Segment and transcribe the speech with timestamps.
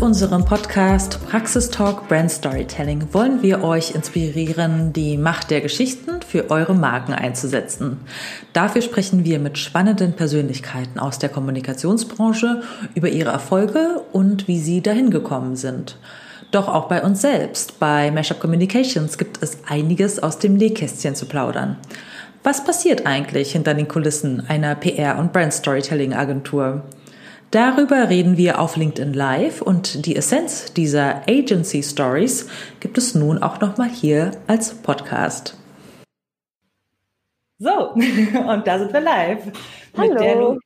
[0.00, 6.50] Mit unserem Podcast Praxistalk Brand Storytelling wollen wir euch inspirieren, die Macht der Geschichten für
[6.50, 7.98] eure Marken einzusetzen.
[8.54, 12.62] Dafür sprechen wir mit spannenden Persönlichkeiten aus der Kommunikationsbranche
[12.94, 15.98] über ihre Erfolge und wie sie dahin gekommen sind.
[16.50, 21.26] Doch auch bei uns selbst, bei Mashup Communications, gibt es einiges aus dem Nähkästchen zu
[21.26, 21.76] plaudern.
[22.42, 26.84] Was passiert eigentlich hinter den Kulissen einer PR- und Brand Storytelling Agentur?
[27.50, 33.42] Darüber reden wir auf LinkedIn Live und die Essenz dieser Agency Stories gibt es nun
[33.42, 35.58] auch nochmal hier als Podcast.
[37.58, 39.50] So, und da sind wir live.
[39.96, 40.12] Hallo.
[40.12, 40.60] Mit der Luisa.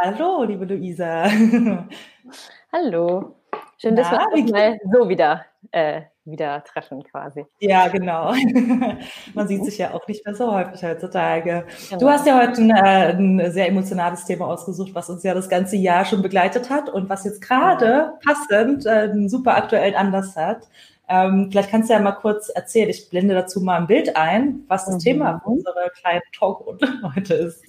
[0.00, 1.24] Hallo, liebe Luisa.
[2.72, 3.34] Hallo.
[3.76, 7.46] Schön, dass Na, wir uns mal so wieder äh, wieder treffen quasi.
[7.58, 8.32] Ja, genau.
[9.34, 11.64] Man sieht sich ja auch nicht mehr so häufig heutzutage.
[11.88, 12.00] Genau.
[12.00, 15.48] Du hast ja heute ein, äh, ein, sehr emotionales Thema ausgesucht, was uns ja das
[15.48, 20.36] ganze Jahr schon begleitet hat und was jetzt gerade passend äh, einen super aktuellen Anlass
[20.36, 20.68] hat.
[21.08, 24.64] Ähm, vielleicht kannst du ja mal kurz erzählen, ich blende dazu mal ein Bild ein,
[24.68, 25.00] was das mhm.
[25.00, 27.62] Thema unserer kleinen Talkrunde heute ist.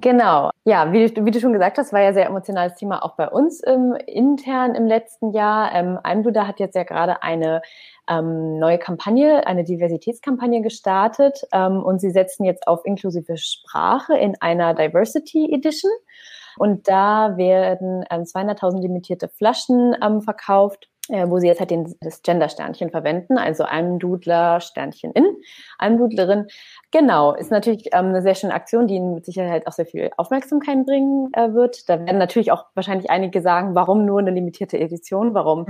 [0.00, 3.28] Genau, ja, wie, wie, du schon gesagt hast, war ja sehr emotionales Thema auch bei
[3.28, 5.72] uns ähm, intern im letzten Jahr.
[5.74, 7.62] Ähm, Almduda hat jetzt ja gerade eine
[8.08, 14.34] ähm, neue Kampagne, eine Diversitätskampagne gestartet ähm, und sie setzen jetzt auf inklusive Sprache in
[14.40, 15.90] einer Diversity Edition.
[16.58, 21.94] Und da werden ähm, 200.000 limitierte Flaschen ähm, verkauft äh, wo sie jetzt halt den,
[22.00, 25.24] das Gender-Sternchen verwenden, also Almdudler, Sternchen in,
[25.78, 26.46] Almdudlerin.
[26.90, 30.84] Genau, ist natürlich ähm, eine sehr schöne Aktion, die mit Sicherheit auch sehr viel Aufmerksamkeit
[30.86, 31.88] bringen äh, wird.
[31.88, 35.66] Da werden natürlich auch wahrscheinlich einige sagen, warum nur eine limitierte Edition, warum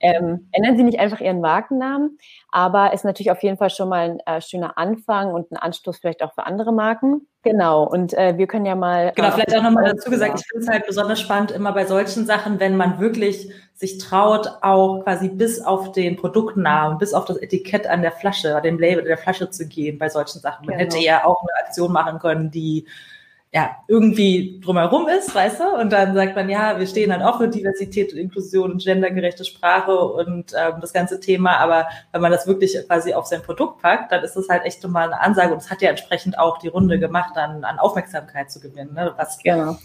[0.00, 2.18] ähm, ändern sie nicht einfach ihren Markennamen?
[2.50, 5.98] Aber ist natürlich auf jeden Fall schon mal ein äh, schöner Anfang und ein Anstoß
[5.98, 7.26] vielleicht auch für andere Marken.
[7.42, 9.12] Genau, und äh, wir können ja mal.
[9.16, 12.26] Genau, vielleicht auch nochmal dazu gesagt, ich finde es halt besonders spannend immer bei solchen
[12.26, 17.38] Sachen, wenn man wirklich sich traut, auch quasi bis auf den Produktnamen, bis auf das
[17.38, 20.66] Etikett an der Flasche, dem Label der Flasche zu gehen bei solchen Sachen.
[20.66, 20.90] Man genau.
[20.90, 22.86] hätte ja auch eine Aktion machen können, die
[23.52, 25.64] ja, irgendwie drumherum ist, weißt du?
[25.80, 29.44] Und dann sagt man, ja, wir stehen halt auch für Diversität und Inklusion und gendergerechte
[29.44, 31.56] Sprache und ähm, das ganze Thema.
[31.56, 34.86] Aber wenn man das wirklich quasi auf sein Produkt packt, dann ist das halt echt
[34.86, 35.52] mal eine Ansage.
[35.52, 38.94] Und es hat ja entsprechend auch die Runde gemacht, dann an Aufmerksamkeit zu gewinnen.
[38.94, 39.14] Ne?
[39.16, 39.76] Was, genau.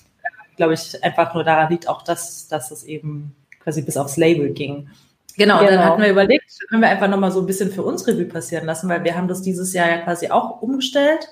[0.58, 4.52] glaube ich, einfach nur daran liegt, auch dass, dass es eben quasi bis aufs Label
[4.52, 4.90] ging.
[5.38, 5.72] Genau, genau.
[5.72, 8.66] dann hatten wir überlegt, können wir einfach nochmal so ein bisschen für uns Revue passieren
[8.66, 11.28] lassen, weil wir haben das dieses Jahr ja quasi auch umgestellt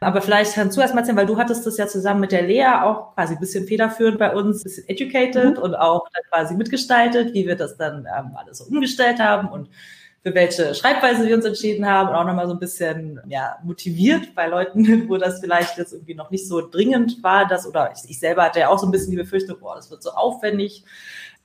[0.00, 2.42] aber vielleicht kannst du erst mal erzählen, weil du hattest das ja zusammen mit der
[2.42, 5.62] Lea auch quasi ein bisschen federführend bei uns, ein bisschen educated mhm.
[5.62, 9.68] und auch dann quasi mitgestaltet, wie wir das dann ähm, alles so umgestellt haben und
[10.24, 14.34] für welche Schreibweise wir uns entschieden haben und auch nochmal so ein bisschen ja, motiviert
[14.34, 18.10] bei Leuten, wo das vielleicht jetzt irgendwie noch nicht so dringend war, dass, oder ich,
[18.10, 20.84] ich selber hatte ja auch so ein bisschen die Befürchtung, boah, das wird so aufwendig.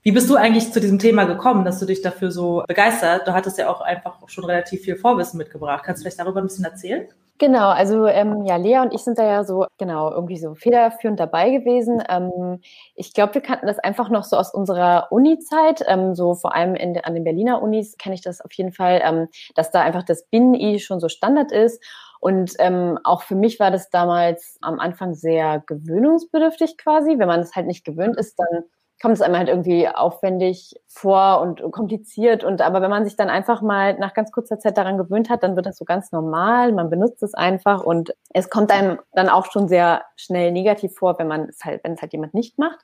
[0.01, 3.27] Wie bist du eigentlich zu diesem Thema gekommen, dass du dich dafür so begeistert?
[3.27, 5.83] Du hattest ja auch einfach schon relativ viel Vorwissen mitgebracht.
[5.85, 7.09] Kannst du vielleicht darüber ein bisschen erzählen?
[7.41, 11.21] Genau, also ähm, ja, Lea und ich sind da ja so, genau, irgendwie so federführend
[11.21, 12.03] dabei gewesen.
[12.09, 12.59] Ähm,
[12.95, 16.75] ich glaube, wir kannten das einfach noch so aus unserer Uni-Zeit, ähm, so vor allem
[16.75, 20.03] in, an den Berliner Unis kenne ich das auf jeden Fall, ähm, dass da einfach
[20.03, 21.81] das Bin-I schon so Standard ist.
[22.19, 27.17] Und ähm, auch für mich war das damals am Anfang sehr gewöhnungsbedürftig quasi.
[27.19, 28.63] Wenn man es halt nicht gewöhnt ist, dann
[29.01, 32.43] kommt es einem halt irgendwie aufwendig vor und kompliziert.
[32.43, 35.43] Und aber wenn man sich dann einfach mal nach ganz kurzer Zeit daran gewöhnt hat,
[35.43, 36.73] dann wird das so ganz normal.
[36.73, 41.17] Man benutzt es einfach und es kommt einem dann auch schon sehr schnell negativ vor,
[41.19, 42.79] wenn man es halt, wenn es halt jemand nicht macht.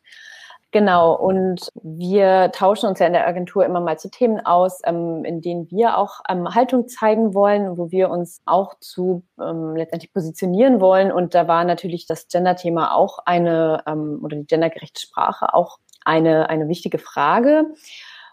[0.75, 5.23] Genau, und wir tauschen uns ja in der Agentur immer mal zu Themen aus, ähm,
[5.23, 10.11] in denen wir auch ähm, Haltung zeigen wollen, wo wir uns auch zu ähm, letztendlich
[10.11, 11.13] positionieren wollen.
[11.13, 16.49] Und da war natürlich das Gender-Thema auch eine, ähm, oder die gendergerechte Sprache auch eine,
[16.49, 17.65] eine wichtige Frage.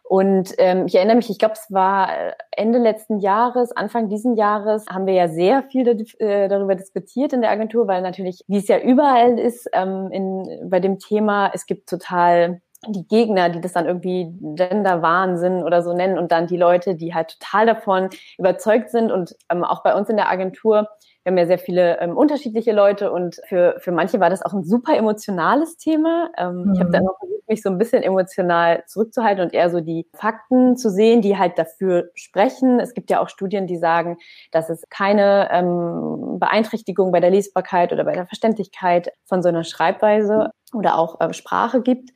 [0.04, 4.36] Und ähm, ich erinnere mich, ich glaube, es war äh, Ende letzten Jahres, Anfang diesen
[4.36, 5.88] Jahres, haben wir ja sehr viel
[6.18, 10.68] äh, darüber diskutiert in der Agentur, weil natürlich, wie es ja überall ist, ähm, in,
[10.68, 15.92] bei dem Thema, es gibt total die Gegner, die das dann irgendwie Gender-Wahnsinn oder so
[15.92, 19.94] nennen und dann die Leute, die halt total davon überzeugt sind und ähm, auch bei
[19.94, 20.88] uns in der Agentur
[21.22, 24.52] wir haben ja sehr viele ähm, unterschiedliche Leute und für, für manche war das auch
[24.52, 26.30] ein super emotionales Thema.
[26.36, 26.74] Ähm, mhm.
[26.74, 30.08] Ich habe dann noch versucht, mich so ein bisschen emotional zurückzuhalten und eher so die
[30.14, 32.80] Fakten zu sehen, die halt dafür sprechen.
[32.80, 34.16] Es gibt ja auch Studien, die sagen,
[34.50, 39.64] dass es keine ähm, Beeinträchtigung bei der Lesbarkeit oder bei der Verständlichkeit von so einer
[39.64, 42.10] Schreibweise oder auch äh, Sprache gibt.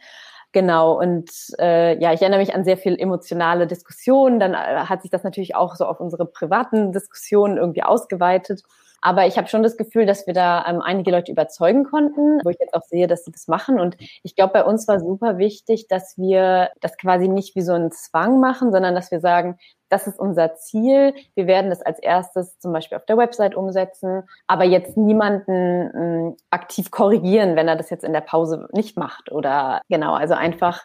[0.50, 4.41] Genau, und äh, ja, ich erinnere mich an sehr viel emotionale Diskussionen.
[4.41, 8.62] Dann äh, hat sich das natürlich auch so auf unsere privaten Diskussionen irgendwie ausgeweitet.
[9.00, 12.50] Aber ich habe schon das Gefühl, dass wir da ähm, einige Leute überzeugen konnten, wo
[12.50, 13.78] ich jetzt auch sehe, dass sie das machen.
[13.78, 17.72] Und ich glaube, bei uns war super wichtig, dass wir das quasi nicht wie so
[17.72, 19.58] einen Zwang machen, sondern dass wir sagen,
[19.88, 21.14] das ist unser Ziel.
[21.34, 26.37] Wir werden das als erstes zum Beispiel auf der Website umsetzen, aber jetzt niemanden äh,
[26.50, 30.84] aktiv korrigieren, wenn er das jetzt in der Pause nicht macht oder genau, also einfach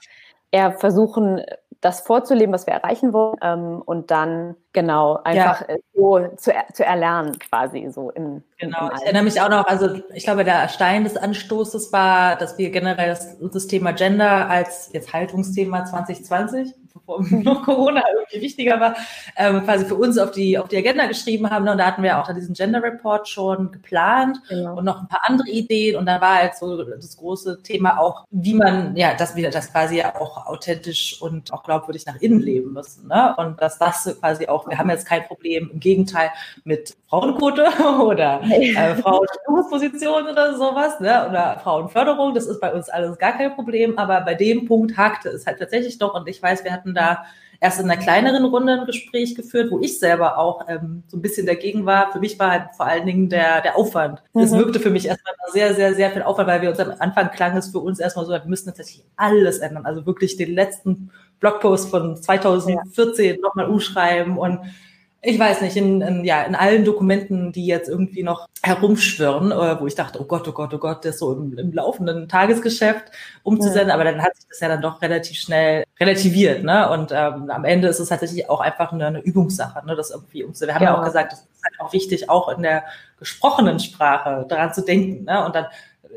[0.51, 1.41] eher versuchen,
[1.81, 5.75] das vorzuleben, was wir erreichen wollen ähm, und dann genau einfach ja.
[5.75, 9.65] Äh, so zu, zu erlernen quasi so im genau im ich erinnere mich auch noch
[9.65, 14.47] also ich glaube der Stein des Anstoßes war dass wir generell das, das Thema Gender
[14.47, 18.95] als jetzt Haltungsthema 2020 bevor noch Corona irgendwie wichtiger war,
[19.35, 21.67] ähm, quasi für uns auf die, auf die Agenda geschrieben haben.
[21.67, 24.77] Und da hatten wir auch diesen Gender Report schon geplant genau.
[24.77, 25.95] und noch ein paar andere Ideen.
[25.95, 29.71] Und da war halt so das große Thema auch, wie man, ja, das wieder, das
[29.71, 33.07] quasi auch authentisch und auch glaubwürdig nach innen leben müssen.
[33.07, 33.35] Ne?
[33.37, 36.31] Und dass das quasi auch, wir haben jetzt kein Problem, im Gegenteil,
[36.63, 37.65] mit Frauenquote
[38.03, 41.27] oder äh, Frauenposition oder sowas, ne?
[41.29, 42.33] oder Frauenförderung.
[42.33, 43.97] Das ist bei uns alles gar kein Problem.
[43.97, 46.13] Aber bei dem Punkt hakte es halt tatsächlich doch.
[46.13, 47.25] Und ich weiß, wir hatten da
[47.61, 51.21] erst in einer kleineren Runde ein Gespräch geführt, wo ich selber auch ähm, so ein
[51.21, 52.11] bisschen dagegen war.
[52.11, 54.21] Für mich war halt vor allen Dingen der, der Aufwand.
[54.33, 54.57] Es mhm.
[54.57, 57.55] wirkte für mich erstmal sehr, sehr, sehr viel Aufwand, weil wir uns am Anfang klang
[57.55, 59.85] es für uns erstmal so, wir müssen tatsächlich alles ändern.
[59.85, 63.41] Also wirklich den letzten Blogpost von 2014 ja.
[63.41, 64.59] nochmal umschreiben und
[65.23, 69.79] ich weiß nicht, in, in, ja, in allen Dokumenten, die jetzt irgendwie noch herumschwirren, äh,
[69.79, 73.11] wo ich dachte, oh Gott, oh Gott, oh Gott, das so im, im laufenden Tagesgeschäft
[73.43, 73.93] umzusenden, ja.
[73.93, 76.89] aber dann hat sich das ja dann doch relativ schnell relativiert, ne?
[76.89, 79.95] Und ähm, am Ende ist es tatsächlich auch einfach eine, eine Übungssache, ne?
[79.95, 80.69] Das irgendwie umzusenden.
[80.69, 80.93] Wir haben ja.
[80.95, 82.83] ja auch gesagt, das ist halt auch wichtig, auch in der
[83.19, 85.45] gesprochenen Sprache daran zu denken, ne?
[85.45, 85.67] Und dann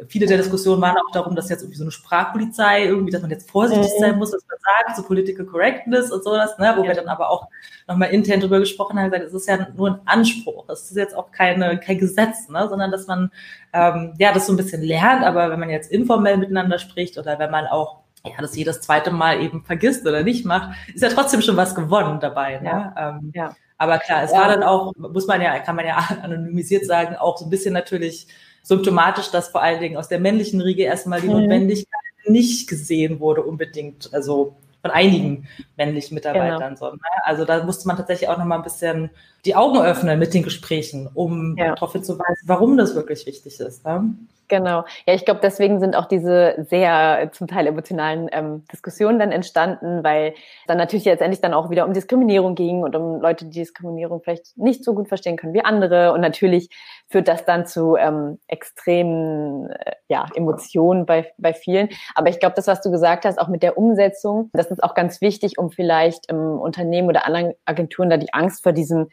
[0.09, 3.31] viele der Diskussionen waren auch darum, dass jetzt irgendwie so eine Sprachpolizei irgendwie, dass man
[3.31, 4.01] jetzt vorsichtig mhm.
[4.01, 6.89] sein muss, was man sagt, so Political Correctness und sowas, ne, wo ja.
[6.89, 7.49] wir dann aber auch
[7.87, 11.17] nochmal intern drüber gesprochen haben, gesagt, es ist ja nur ein Anspruch, es ist jetzt
[11.17, 13.31] auch keine, kein Gesetz, ne, sondern dass man
[13.73, 17.39] ähm, ja das so ein bisschen lernt, aber wenn man jetzt informell miteinander spricht oder
[17.39, 21.11] wenn man auch ja, das jedes zweite Mal eben vergisst oder nicht macht, ist ja
[21.11, 22.59] trotzdem schon was gewonnen dabei.
[22.59, 22.69] Ne?
[22.69, 22.95] Ja.
[22.97, 23.55] Ähm, ja.
[23.77, 27.37] Aber klar, es war dann auch, muss man ja, kann man ja anonymisiert sagen, auch
[27.37, 28.29] so ein bisschen natürlich
[28.65, 31.35] symptomatisch, dass vor allen Dingen aus der männlichen Riege erstmal die mhm.
[31.35, 35.47] Notwendigkeit nicht gesehen wurde unbedingt, also von einigen
[35.77, 36.75] männlichen Mitarbeitern.
[36.75, 36.91] Genau.
[36.91, 37.01] So, ne?
[37.25, 39.11] Also da musste man tatsächlich auch noch mal ein bisschen
[39.45, 41.75] die Augen öffnen mit den Gesprächen, um ja.
[41.75, 43.85] darauf hinzuweisen, warum das wirklich wichtig ist.
[43.85, 44.15] Ne?
[44.55, 44.85] Genau.
[45.05, 50.05] Ja, ich glaube, deswegen sind auch diese sehr zum Teil emotionalen ähm, Diskussionen dann entstanden,
[50.05, 50.35] weil
[50.69, 54.57] dann natürlich letztendlich dann auch wieder um Diskriminierung ging und um Leute, die Diskriminierung vielleicht
[54.57, 56.13] nicht so gut verstehen können wie andere.
[56.13, 56.69] Und natürlich
[57.09, 61.89] führt das dann zu ähm, extremen äh, ja, Emotionen bei, bei vielen.
[62.15, 64.95] Aber ich glaube, das, was du gesagt hast, auch mit der Umsetzung, das ist auch
[64.95, 69.09] ganz wichtig, um vielleicht im Unternehmen oder anderen Agenturen da die Angst vor diesem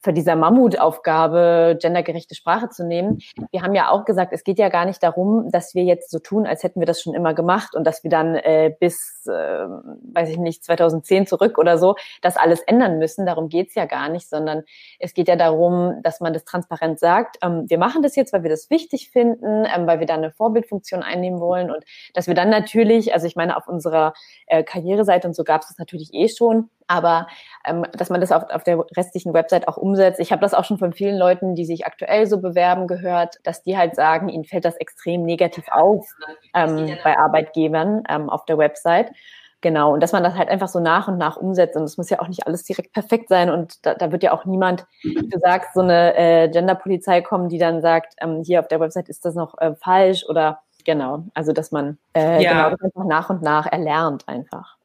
[0.00, 3.18] für dieser Mammutaufgabe gendergerechte Sprache zu nehmen.
[3.50, 6.18] Wir haben ja auch gesagt, es geht ja gar nicht darum, dass wir jetzt so
[6.18, 9.30] tun, als hätten wir das schon immer gemacht und dass wir dann äh, bis, äh,
[9.32, 13.26] weiß ich nicht, 2010 zurück oder so, das alles ändern müssen.
[13.26, 14.62] Darum geht's ja gar nicht, sondern
[15.00, 17.38] es geht ja darum, dass man das transparent sagt.
[17.42, 20.30] Ähm, wir machen das jetzt, weil wir das wichtig finden, ähm, weil wir da eine
[20.30, 21.84] Vorbildfunktion einnehmen wollen und
[22.14, 24.12] dass wir dann natürlich, also ich meine, auf unserer
[24.46, 27.28] äh, Karriereseite und so gab es das natürlich eh schon, aber
[27.64, 30.18] ähm, dass man das auf, auf der restlichen Website auch umsetzt.
[30.20, 33.62] Ich habe das auch schon von vielen Leuten, die sich aktuell so bewerben, gehört, dass
[33.62, 36.06] die halt sagen, ihnen fällt das extrem negativ auf
[36.54, 39.12] ähm, bei Arbeitgebern ähm, auf der Website.
[39.60, 41.76] Genau, und dass man das halt einfach so nach und nach umsetzt.
[41.76, 43.50] Und es muss ja auch nicht alles direkt perfekt sein.
[43.50, 47.48] Und da, da wird ja auch niemand, wie du sagst, so eine äh, Genderpolizei kommen,
[47.48, 51.24] die dann sagt, ähm, hier auf der Website ist das noch äh, falsch oder genau.
[51.34, 52.52] Also dass man äh, ja.
[52.52, 54.77] genau das einfach nach und nach erlernt einfach.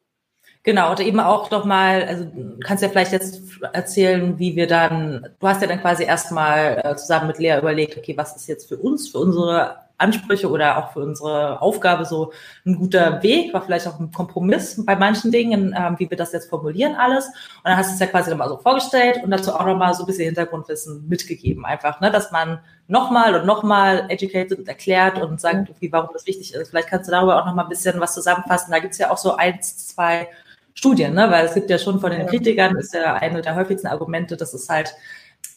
[0.66, 2.26] Genau, und eben auch noch mal, also
[2.64, 3.42] kannst ja vielleicht jetzt
[3.74, 7.98] erzählen, wie wir dann, du hast ja dann quasi erstmal äh, zusammen mit Lea überlegt,
[7.98, 12.32] okay, was ist jetzt für uns, für unsere Ansprüche oder auch für unsere Aufgabe so
[12.66, 16.32] ein guter Weg, war vielleicht auch ein Kompromiss bei manchen Dingen, ähm, wie wir das
[16.32, 17.28] jetzt formulieren alles.
[17.28, 20.04] Und dann hast du es ja quasi nochmal so vorgestellt und dazu auch nochmal so
[20.04, 25.42] ein bisschen Hintergrundwissen mitgegeben, einfach, ne, dass man nochmal und nochmal educated und erklärt und
[25.42, 26.70] sagt, okay, warum das wichtig ist.
[26.70, 28.72] Vielleicht kannst du darüber auch nochmal ein bisschen was zusammenfassen.
[28.72, 30.30] Da gibt's ja auch so eins, zwei
[30.74, 31.30] Studien, ne?
[31.30, 34.54] weil es gibt ja schon von den Kritikern, ist ja eine der häufigsten Argumente, dass
[34.54, 34.94] es halt,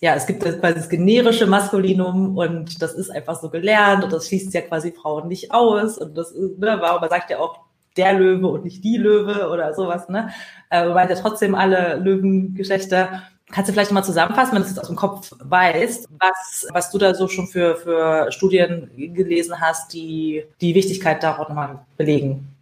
[0.00, 4.28] ja, es gibt quasi das generische Maskulinum und das ist einfach so gelernt und das
[4.28, 7.60] schließt ja quasi Frauen nicht aus und das ist, ne, warum man sagt ja auch
[7.96, 10.30] der Löwe und nicht die Löwe oder sowas, ne?
[10.68, 14.88] Äh, wobei ja trotzdem alle Löwengeschlechter Kannst du vielleicht mal zusammenfassen, wenn du es aus
[14.88, 20.44] dem Kopf weißt, was, was du da so schon für, für Studien gelesen hast, die
[20.60, 22.55] die Wichtigkeit darauf nochmal belegen?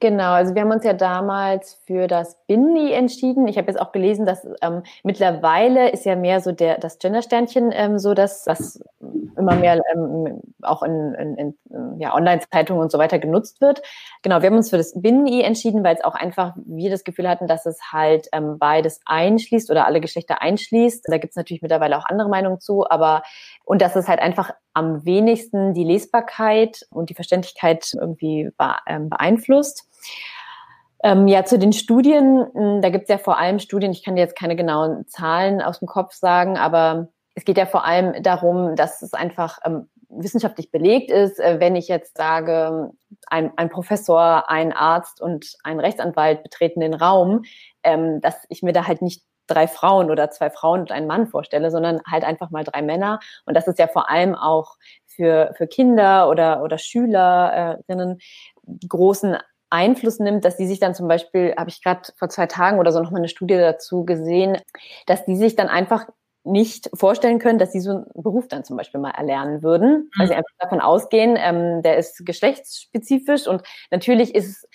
[0.00, 3.48] Genau, also wir haben uns ja damals für das Bindi entschieden.
[3.48, 7.72] Ich habe jetzt auch gelesen, dass ähm, mittlerweile ist ja mehr so der das Gendersternchen
[7.72, 8.80] ähm, so, dass das
[9.36, 13.82] immer mehr ähm, auch in, in, in ja, Online-Zeitungen und so weiter genutzt wird.
[14.22, 17.28] Genau, wir haben uns für das Bindi entschieden, weil es auch einfach wir das Gefühl
[17.28, 21.06] hatten, dass es halt ähm, beides einschließt oder alle Geschlechter einschließt.
[21.08, 23.22] Da gibt es natürlich mittlerweile auch andere Meinungen zu, aber
[23.64, 28.50] und dass es halt einfach am wenigsten die Lesbarkeit und die Verständlichkeit irgendwie
[28.86, 29.87] ähm, beeinflusst.
[31.02, 34.16] Ähm, ja, zu den Studien, hm, da gibt es ja vor allem Studien, ich kann
[34.16, 38.20] dir jetzt keine genauen Zahlen aus dem Kopf sagen, aber es geht ja vor allem
[38.22, 42.90] darum, dass es einfach ähm, wissenschaftlich belegt ist, äh, wenn ich jetzt sage,
[43.28, 47.42] ein, ein, Professor, ein Arzt und ein Rechtsanwalt betreten den Raum,
[47.84, 51.26] ähm, dass ich mir da halt nicht drei Frauen oder zwei Frauen und einen Mann
[51.26, 53.20] vorstelle, sondern halt einfach mal drei Männer.
[53.46, 54.76] Und das ist ja vor allem auch
[55.06, 58.18] für, für Kinder oder, oder Schülerinnen
[58.88, 59.36] großen
[59.70, 62.92] Einfluss nimmt, dass die sich dann zum Beispiel, habe ich gerade vor zwei Tagen oder
[62.92, 64.58] so nochmal eine Studie dazu gesehen,
[65.06, 66.06] dass die sich dann einfach
[66.44, 70.28] nicht vorstellen können, dass sie so einen Beruf dann zum Beispiel mal erlernen würden, weil
[70.28, 70.38] sie mhm.
[70.38, 74.66] einfach davon ausgehen, ähm, der ist geschlechtsspezifisch und natürlich ist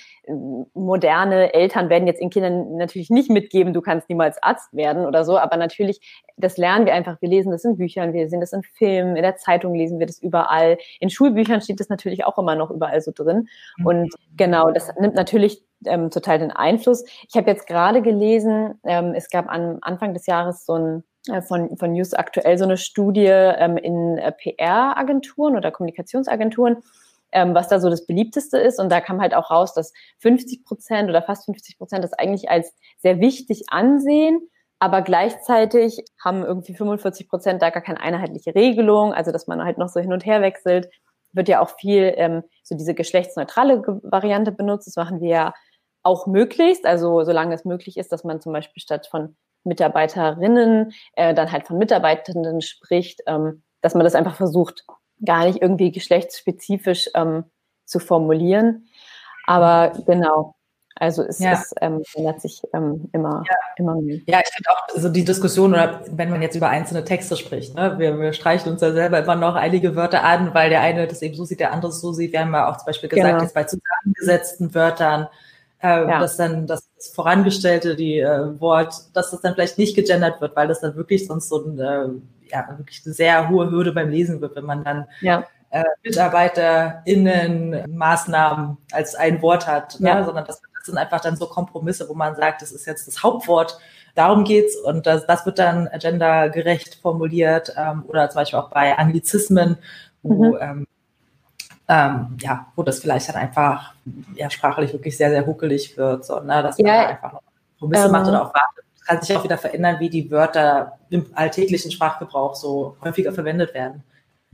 [0.74, 5.25] moderne Eltern werden jetzt ihren Kindern natürlich nicht mitgeben, du kannst niemals Arzt werden oder
[5.25, 7.22] so, aber natürlich, das lernen wir einfach.
[7.22, 10.08] Wir lesen das in Büchern, wir sehen das in Filmen, in der Zeitung lesen wir
[10.08, 10.77] das überall.
[11.00, 13.48] In Schulbüchern steht das natürlich auch immer noch überall so drin.
[13.77, 13.86] Mhm.
[13.86, 17.03] Und genau, das nimmt natürlich ähm, total den Einfluss.
[17.27, 21.42] Ich habe jetzt gerade gelesen, ähm, es gab am Anfang des Jahres so ein äh,
[21.42, 26.77] von, von News aktuell so eine Studie ähm, in äh, PR-Agenturen oder Kommunikationsagenturen,
[27.34, 28.80] ähm, was da so das beliebteste ist.
[28.80, 32.50] Und da kam halt auch raus, dass 50 Prozent oder fast 50 Prozent das eigentlich
[32.50, 34.40] als sehr wichtig ansehen.
[34.80, 39.78] Aber gleichzeitig haben irgendwie 45 Prozent da gar keine einheitliche Regelung, also dass man halt
[39.78, 40.90] noch so hin und her wechselt.
[41.32, 44.88] Wird ja auch viel ähm, so diese geschlechtsneutrale Variante benutzt.
[44.88, 45.54] Das machen wir ja
[46.04, 51.34] auch möglichst, also solange es möglich ist, dass man zum Beispiel statt von Mitarbeiterinnen äh,
[51.34, 54.86] dann halt von Mitarbeitenden spricht, ähm, dass man das einfach versucht
[55.25, 57.46] gar nicht irgendwie geschlechtsspezifisch ähm,
[57.86, 58.88] zu formulieren.
[59.46, 60.56] Aber genau,
[60.96, 61.53] also es, ja.
[61.53, 63.56] es ähm, ändert sich ähm, immer, ja.
[63.77, 64.20] immer mehr.
[64.27, 67.75] Ja, ich finde auch so die Diskussion, oder wenn man jetzt über einzelne Texte spricht,
[67.75, 71.08] ne, wir, wir streichen uns ja selber immer noch einige Wörter an, weil der eine
[71.08, 72.32] das eben so sieht, der andere so sieht.
[72.32, 73.42] Wir haben ja auch zum Beispiel gesagt, genau.
[73.42, 75.27] jetzt bei zusammengesetzten Wörtern,
[75.82, 76.20] äh, ja.
[76.20, 80.70] dass dann das, vorangestellte, die äh, Wort, dass das dann vielleicht nicht gegendert wird, weil
[80.70, 82.08] das dann wirklich sonst so ein äh,
[82.54, 85.44] ja, wirklich eine sehr hohe Hürde beim Lesen wird, wenn man dann ja.
[85.72, 90.10] äh, MitarbeiterInnen Maßnahmen als ein Wort hat, ne?
[90.10, 90.24] ja.
[90.24, 93.24] sondern das, das, sind einfach dann so Kompromisse, wo man sagt, das ist jetzt das
[93.24, 93.80] Hauptwort,
[94.16, 98.98] darum geht's und das, das wird dann gendergerecht formuliert ähm, oder zum Beispiel auch bei
[98.98, 99.78] Anglizismen,
[100.22, 100.58] wo mhm.
[100.60, 100.88] ähm,
[101.88, 103.94] ähm, ja, wo das vielleicht dann einfach
[104.36, 107.40] ja, sprachlich wirklich sehr, sehr huckelig wird, so, ne, dass man ja, da einfach
[107.80, 111.26] Kompromisse ähm, macht oder auch wartet kann sich auch wieder verändern, wie die Wörter im
[111.36, 114.04] alltäglichen Sprachgebrauch so häufiger verwendet werden.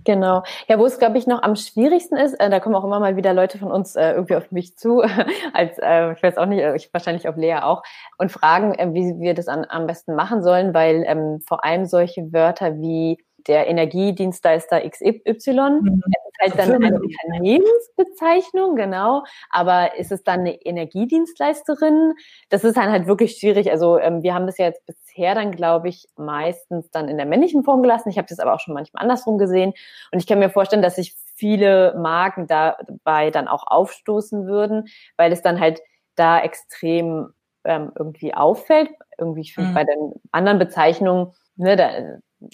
[0.06, 0.44] Genau.
[0.68, 3.16] Ja, wo es, glaube ich, noch am schwierigsten ist, äh, da kommen auch immer mal
[3.16, 5.02] wieder Leute von uns äh, irgendwie auf mich zu,
[5.54, 7.84] als, äh, ich weiß auch nicht, ich, wahrscheinlich auf Lea auch,
[8.18, 11.86] und fragen, äh, wie wir das an, am besten machen sollen, weil ähm, vor allem
[11.86, 15.80] solche Wörter wie der Energiedienstleister XY.
[15.82, 16.04] Mhm.
[16.42, 19.24] Halt dann eine Unternehmensbezeichnung, genau.
[19.50, 22.14] Aber ist es dann eine Energiedienstleisterin?
[22.50, 23.70] Das ist dann halt wirklich schwierig.
[23.72, 27.26] Also ähm, wir haben das ja jetzt bisher dann, glaube ich, meistens dann in der
[27.26, 28.10] männlichen Form gelassen.
[28.10, 29.74] Ich habe das aber auch schon manchmal andersrum gesehen.
[30.12, 35.34] Und ich kann mir vorstellen, dass sich viele Marken dabei dann auch aufstoßen würden, weil
[35.34, 35.82] es dann halt
[36.16, 37.34] da extrem
[37.66, 38.90] ähm, irgendwie auffällt.
[39.18, 39.74] Irgendwie, ich finde, mhm.
[39.74, 41.90] bei den anderen Bezeichnungen, ne, da,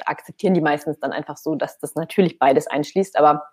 [0.06, 3.44] akzeptieren die meistens dann einfach so, dass das natürlich beides einschließt, aber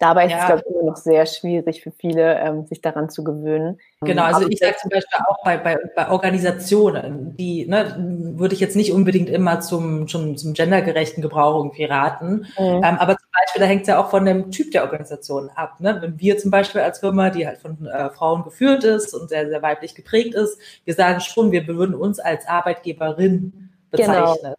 [0.00, 0.38] Dabei ist ja.
[0.38, 3.78] es, glaube ich, immer noch sehr schwierig für viele, ähm, sich daran zu gewöhnen.
[4.00, 7.94] Genau, also ich sage zum Beispiel auch bei, bei, bei Organisationen, die ne,
[8.34, 12.46] würde ich jetzt nicht unbedingt immer zum, zum, zum gendergerechten Gebrauch irgendwie raten.
[12.58, 12.82] Mhm.
[12.82, 15.78] Ähm, aber zum Beispiel, da hängt es ja auch von dem Typ der Organisation ab.
[15.80, 15.98] Ne?
[16.00, 19.50] Wenn wir zum Beispiel als Firma, die halt von äh, Frauen geführt ist und sehr,
[19.50, 24.06] sehr weiblich geprägt ist, wir sagen schon, wir würden uns als Arbeitgeberin genau.
[24.08, 24.36] bezeichnen.
[24.40, 24.54] Genau.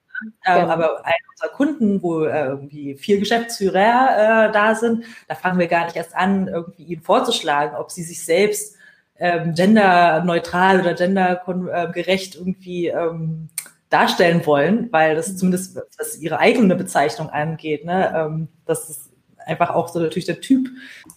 [0.45, 0.67] Ähm, genau.
[0.67, 5.67] Aber einer unserer Kunden, wo äh, irgendwie vier Geschäftsführer äh, da sind, da fangen wir
[5.67, 8.75] gar nicht erst an, irgendwie ihnen vorzuschlagen, ob sie sich selbst
[9.17, 13.49] ähm, genderneutral oder gendergerecht irgendwie ähm,
[13.89, 15.37] darstellen wollen, weil das mhm.
[15.37, 19.11] zumindest, was ihre eigene Bezeichnung angeht, ne, ähm, das ist
[19.45, 20.69] einfach auch so natürlich der Typ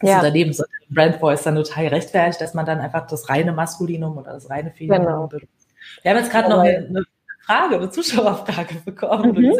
[0.02, 0.16] des ja.
[0.16, 4.32] Unternehmens und Brand Voice dann total rechtfertigt, dass man dann einfach das reine Maskulinum oder
[4.32, 5.26] das reine Femininum genau.
[5.26, 5.68] benutzt.
[6.02, 7.04] Wir haben jetzt gerade noch eine, eine
[7.46, 9.32] Frage, eine Zuschauerfrage bekommen.
[9.32, 9.50] Mhm.
[9.50, 9.58] Und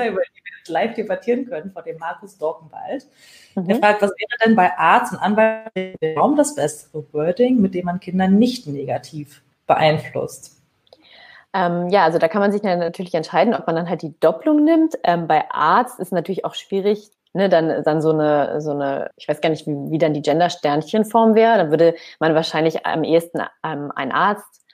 [0.69, 3.07] live debattieren können vor dem Markus Dorkenwald.
[3.55, 3.69] Mhm.
[3.69, 5.71] Er fragt, was wäre denn bei Arzt und Anwalt
[6.17, 10.61] Raum das bessere Wording, mit dem man Kinder nicht negativ beeinflusst?
[11.53, 14.19] Ähm, ja, also da kann man sich dann natürlich entscheiden, ob man dann halt die
[14.19, 14.95] Doppelung nimmt.
[15.05, 19.29] Ähm, bei Arzt ist natürlich auch schwierig, ne, dann, dann so eine, so eine, ich
[19.29, 21.59] weiß gar nicht, wie, wie dann die Gender-Sternchenform wäre.
[21.59, 24.64] Dann würde man wahrscheinlich am ehesten ähm, ein Arzt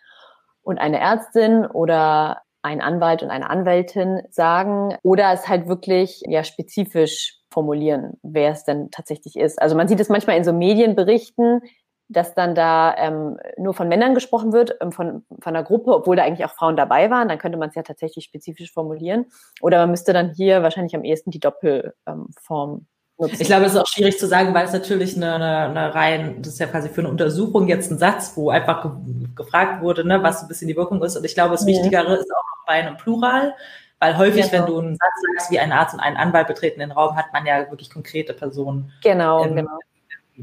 [0.63, 6.45] und eine Ärztin oder ein Anwalt und eine Anwältin sagen oder es halt wirklich ja
[6.45, 9.61] spezifisch formulieren, wer es denn tatsächlich ist.
[9.61, 11.63] Also man sieht es manchmal in so Medienberichten,
[12.11, 16.17] dass dann da ähm, nur von Männern gesprochen wird, ähm, von, von einer Gruppe, obwohl
[16.17, 19.27] da eigentlich auch Frauen dabei waren, dann könnte man es ja tatsächlich spezifisch formulieren.
[19.61, 22.87] Oder man müsste dann hier wahrscheinlich am ehesten die Doppelform
[23.17, 23.37] nutzen.
[23.39, 26.43] Ich glaube, es ist auch schwierig zu sagen, weil es natürlich eine, eine, eine rein,
[26.43, 30.05] das ist ja quasi für eine Untersuchung jetzt ein Satz, wo einfach ge gefragt wurde,
[30.05, 31.17] ne, was so ein bisschen die Wirkung ist.
[31.17, 33.57] Und ich glaube, das Wichtigere ist auch bei einem Plural,
[33.99, 34.53] weil häufig, genau.
[34.53, 37.33] wenn du einen Satz sagst, wie ein Arzt und ein Anwalt betreten den Raum, hat
[37.33, 38.93] man ja wirklich konkrete Personen.
[39.03, 39.79] Genau, im, genau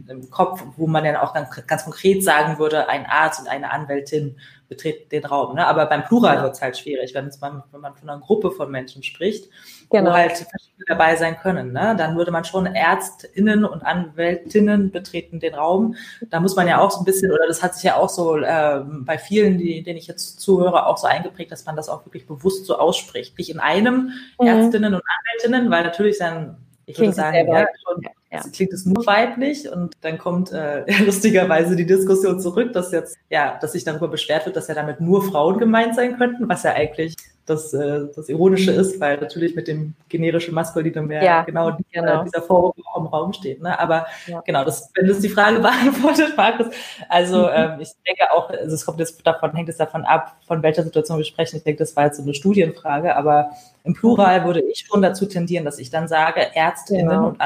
[0.08, 3.72] im Kopf, wo man dann auch ganz, ganz konkret sagen würde, ein Arzt und eine
[3.72, 5.56] Anwältin betreten den Raum.
[5.56, 5.66] Ne?
[5.66, 8.70] Aber beim Plural wird es halt schwierig, wenn, man, wenn man von einer Gruppe von
[8.70, 9.50] Menschen spricht,
[9.90, 10.12] genau.
[10.12, 11.72] wo halt verschiedene dabei sein können.
[11.72, 11.96] Ne?
[11.98, 15.96] Dann würde man schon ÄrztInnen und Anwältinnen betreten den Raum.
[16.30, 18.38] Da muss man ja auch so ein bisschen, oder das hat sich ja auch so
[18.38, 22.06] äh, bei vielen, die, denen ich jetzt zuhöre, auch so eingeprägt, dass man das auch
[22.06, 23.38] wirklich bewusst so ausspricht.
[23.38, 24.48] Nicht in einem mhm.
[24.48, 26.58] Ärztinnen und Anwältinnen, weil natürlich dann
[26.88, 28.42] ich würde sagen, ja, schon, ja.
[28.54, 33.58] klingt es nur weiblich und dann kommt äh, lustigerweise die Diskussion zurück, dass jetzt, ja,
[33.62, 36.74] dass sich darüber beschwert wird, dass ja damit nur Frauen gemeint sein könnten, was ja
[36.74, 37.16] eigentlich
[37.48, 42.24] das, äh, das Ironische ist, weil natürlich mit dem generischen Maskulinum ja, ja genau, genau.
[42.24, 43.62] dieser Vorwurf auch im Raum steht.
[43.62, 43.80] Ne?
[43.80, 44.42] Aber ja.
[44.42, 46.68] genau, das, wenn das die Frage beantwortet, Markus,
[47.10, 47.52] also mhm.
[47.54, 50.84] ähm, ich denke auch, also es kommt jetzt davon, hängt es davon ab, von welcher
[50.84, 51.58] Situation wir sprechen.
[51.58, 53.52] Ich denke, das war jetzt so eine Studienfrage, aber
[53.86, 57.28] im Plural würde ich schon dazu tendieren, dass ich dann sage, Ärztinnen genau.
[57.30, 57.40] und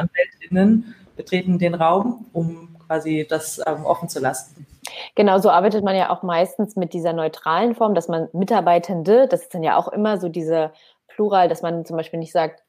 [0.52, 4.66] Anwältinnen betreten den Raum, um quasi das ähm, offen zu lassen.
[5.16, 9.44] Genau, so arbeitet man ja auch meistens mit dieser neutralen Form, dass man Mitarbeitende, das
[9.44, 10.72] ist dann ja auch immer so diese
[11.08, 12.64] Plural, dass man zum Beispiel nicht sagt,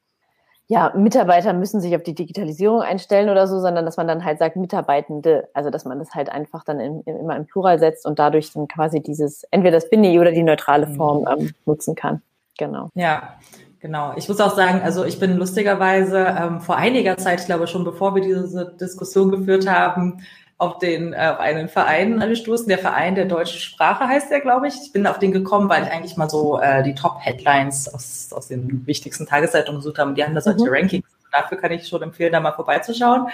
[0.69, 4.39] ja, Mitarbeiter müssen sich auf die Digitalisierung einstellen oder so, sondern dass man dann halt
[4.39, 8.07] sagt Mitarbeitende, also dass man das halt einfach dann in, in, immer im Plural setzt
[8.07, 12.23] und dadurch dann quasi dieses, entweder das Bindery oder die neutrale Form ähm, nutzen kann.
[12.59, 12.89] Genau.
[12.95, 13.35] Ja,
[13.83, 14.13] Genau.
[14.17, 17.83] Ich muss auch sagen, also ich bin lustigerweise ähm, vor einiger Zeit, ich glaube schon
[17.83, 20.23] bevor wir diese Diskussion geführt haben,
[20.57, 22.69] auf den äh, auf einen Verein angestoßen.
[22.69, 24.75] Der Verein der deutschen Sprache heißt der, glaube ich.
[24.85, 28.47] Ich bin auf den gekommen, weil ich eigentlich mal so äh, die Top-Headlines aus, aus
[28.47, 30.15] den wichtigsten Tageszeitungen gesucht habe.
[30.15, 30.75] Die haben da solche mhm.
[30.75, 31.07] Rankings.
[31.33, 33.27] Dafür kann ich schon empfehlen, da mal vorbeizuschauen.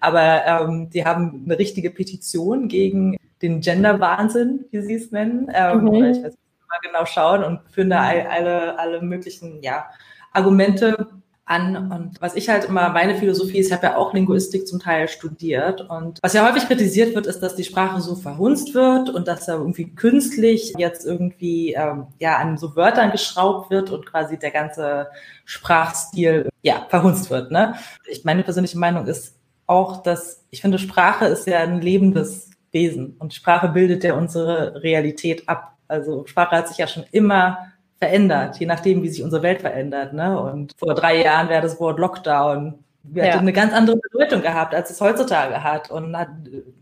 [0.00, 5.48] Aber ähm, die haben eine richtige Petition gegen den Gender-Wahnsinn, wie sie es nennen.
[5.54, 6.04] Ähm, mhm.
[6.06, 6.34] Ich weiß
[6.72, 9.90] mal genau schauen und führen da alle, alle möglichen ja,
[10.32, 11.08] Argumente
[11.44, 11.90] an.
[11.90, 15.08] Und was ich halt immer, meine Philosophie ist, ich habe ja auch Linguistik zum Teil
[15.08, 15.82] studiert.
[15.82, 19.46] Und was ja häufig kritisiert wird, ist, dass die Sprache so verhunzt wird und dass
[19.46, 24.50] da irgendwie künstlich jetzt irgendwie ähm, ja an so Wörtern geschraubt wird und quasi der
[24.50, 25.08] ganze
[25.44, 27.50] Sprachstil ja verhunzt wird.
[27.50, 27.74] Ne?
[28.08, 33.16] Ich meine persönliche Meinung ist auch, dass ich finde, Sprache ist ja ein lebendes Wesen
[33.18, 35.71] und Sprache bildet ja unsere Realität ab.
[35.92, 40.12] Also Sprache hat sich ja schon immer verändert, je nachdem, wie sich unsere Welt verändert.
[40.12, 40.40] Ne?
[40.40, 42.82] Und vor drei Jahren wäre das Wort Lockdown
[43.14, 43.24] ja.
[43.32, 45.90] hat eine ganz andere Bedeutung gehabt, als es heutzutage hat.
[45.90, 46.28] Und hat,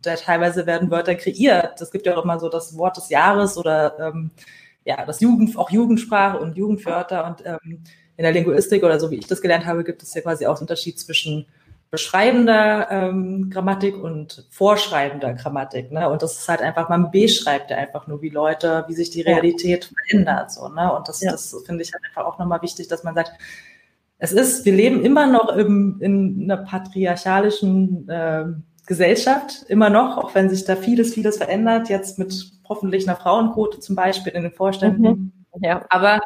[0.02, 1.80] da teilweise werden Wörter kreiert.
[1.80, 4.30] Es gibt ja auch immer so das Wort des Jahres oder ähm,
[4.84, 7.26] ja, das Jugend, auch Jugendsprache und Jugendwörter.
[7.26, 7.82] Und ähm,
[8.16, 10.56] in der Linguistik oder so wie ich das gelernt habe, gibt es ja quasi auch
[10.56, 11.46] einen Unterschied zwischen
[11.90, 15.90] beschreibender ähm, Grammatik und vorschreibender Grammatik.
[15.90, 16.08] Ne?
[16.08, 19.22] Und das ist halt einfach, man beschreibt ja einfach nur, wie Leute, wie sich die
[19.22, 20.52] Realität verändert.
[20.52, 20.94] So, ne?
[20.94, 21.32] Und das, ja.
[21.32, 23.32] das finde ich halt einfach auch nochmal wichtig, dass man sagt,
[24.18, 28.44] es ist, wir leben immer noch im, in einer patriarchalischen äh,
[28.86, 33.80] Gesellschaft, immer noch, auch wenn sich da vieles, vieles verändert, jetzt mit hoffentlich einer Frauenquote
[33.80, 35.02] zum Beispiel in den Vorständen.
[35.02, 35.32] Mhm.
[35.62, 35.84] Ja.
[35.88, 36.20] Aber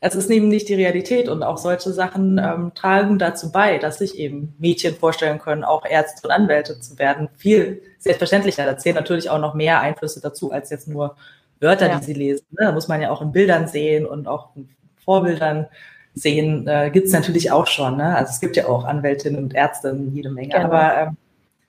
[0.00, 3.98] es ist eben nicht die Realität und auch solche Sachen ähm, tragen dazu bei, dass
[3.98, 7.28] sich eben Mädchen vorstellen können, auch Ärzte und Anwälte zu werden.
[7.36, 8.64] Viel selbstverständlicher.
[8.66, 11.16] Da zählen natürlich auch noch mehr Einflüsse dazu als jetzt nur
[11.60, 11.98] Wörter, ja.
[11.98, 12.46] die sie lesen.
[12.50, 12.66] Ne?
[12.66, 14.68] Da muss man ja auch in Bildern sehen und auch in
[15.04, 15.66] Vorbildern
[16.14, 16.66] sehen.
[16.68, 17.96] Äh, gibt es natürlich auch schon.
[17.96, 18.16] Ne?
[18.16, 20.50] Also es gibt ja auch Anwältinnen und Ärzte jede Menge.
[20.50, 20.64] Genau.
[20.64, 21.16] Aber ähm,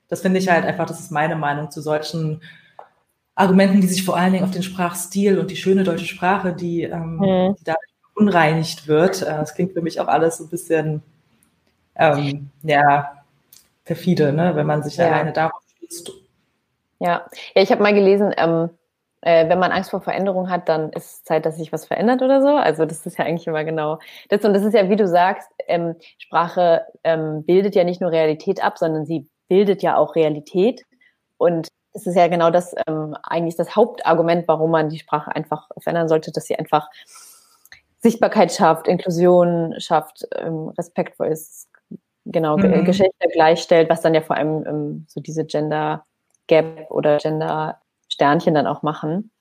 [0.10, 2.42] das finde ich halt einfach, das ist meine Meinung zu solchen
[3.36, 6.84] Argumenten, die sich vor allen Dingen auf den Sprachstil und die schöne deutsche Sprache, die,
[6.84, 7.56] ähm, mhm.
[7.60, 9.22] die dadurch verunreinigt wird.
[9.22, 11.04] Äh, das klingt für mich auch alles so ein bisschen,
[11.96, 13.24] ähm, ja,
[13.86, 14.56] perfide, ne?
[14.56, 15.08] wenn man sich ja.
[15.08, 16.12] alleine darauf stützt.
[17.00, 17.26] Ja,
[17.56, 18.70] ja ich habe mal gelesen, ähm,
[19.22, 22.22] äh, wenn man Angst vor Veränderung hat, dann ist es Zeit, dass sich was verändert
[22.22, 22.50] oder so.
[22.50, 24.00] Also das ist ja eigentlich immer genau
[24.30, 24.44] das.
[24.44, 28.64] Und das ist ja, wie du sagst, ähm, Sprache ähm, bildet ja nicht nur Realität
[28.64, 30.84] ab, sondern sie bildet ja auch Realität.
[31.38, 35.68] Und es ist ja genau das ähm, eigentlich das Hauptargument, warum man die Sprache einfach
[35.80, 36.88] verändern sollte, dass sie einfach
[38.08, 41.68] Sichtbarkeit schafft, Inklusion schafft, ähm, respektvoll ist,
[42.26, 42.86] genau, mhm.
[42.86, 46.06] Geschlechter gleichstellt, was dann ja vor allem ähm, so diese Gender
[46.48, 49.32] Gap oder Gender Sternchen dann auch machen.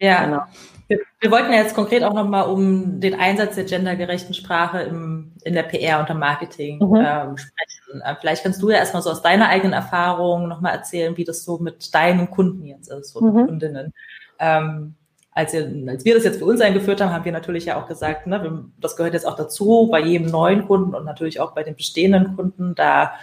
[0.00, 0.42] Ja, genau.
[0.88, 5.32] wir, wir, wollten ja jetzt konkret auch nochmal um den Einsatz der gendergerechten Sprache im,
[5.44, 6.96] in der PR und im Marketing mhm.
[6.96, 8.02] ähm, sprechen.
[8.02, 11.44] Äh, vielleicht kannst du ja erstmal so aus deiner eigenen Erfahrung nochmal erzählen, wie das
[11.44, 13.46] so mit deinen Kunden jetzt ist, so mhm.
[13.46, 13.94] Kundinnen.
[14.38, 14.96] Ähm,
[15.34, 17.88] als, wir, als wir das jetzt für uns eingeführt haben, haben wir natürlich ja auch
[17.88, 21.64] gesagt, ne, das gehört jetzt auch dazu, bei jedem neuen Kunden und natürlich auch bei
[21.64, 23.14] den bestehenden Kunden, da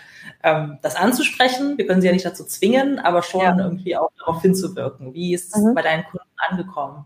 [0.44, 1.78] ähm, das anzusprechen.
[1.78, 3.58] Wir können sie ja nicht dazu zwingen, aber schon ja.
[3.58, 5.14] irgendwie auch darauf hinzuwirken.
[5.14, 5.74] Wie ist es mhm.
[5.74, 7.06] bei deinen Kunden angekommen?